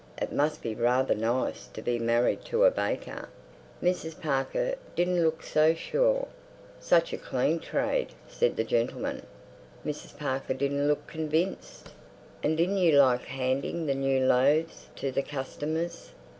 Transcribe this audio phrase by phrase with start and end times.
[0.19, 3.29] "It must be rather nice to be married to a baker!"
[3.83, 4.19] Mrs.
[4.19, 6.27] Parker didn't look so sure.
[6.79, 9.27] "Such a clean trade," said the gentleman.
[9.85, 10.17] Mrs.
[10.17, 11.89] Parker didn't look convinced.
[12.41, 16.09] "And didn't you like handing the new loaves to the customers?"